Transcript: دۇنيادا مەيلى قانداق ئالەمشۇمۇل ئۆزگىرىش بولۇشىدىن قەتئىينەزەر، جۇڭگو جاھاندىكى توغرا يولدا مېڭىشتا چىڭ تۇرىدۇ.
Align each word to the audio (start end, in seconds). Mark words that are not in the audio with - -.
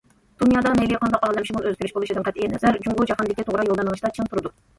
دۇنيادا 0.43 0.69
مەيلى 0.79 0.95
قانداق 1.03 1.27
ئالەمشۇمۇل 1.27 1.67
ئۆزگىرىش 1.73 1.93
بولۇشىدىن 1.99 2.25
قەتئىينەزەر، 2.29 2.81
جۇڭگو 2.87 3.07
جاھاندىكى 3.13 3.47
توغرا 3.53 3.69
يولدا 3.71 3.87
مېڭىشتا 3.91 4.13
چىڭ 4.19 4.33
تۇرىدۇ. 4.35 4.57